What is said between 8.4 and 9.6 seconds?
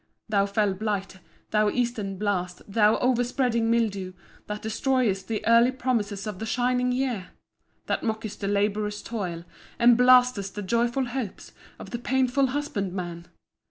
the laborious toil,